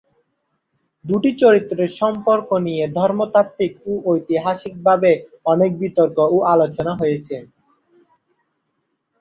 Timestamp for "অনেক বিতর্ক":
5.45-6.17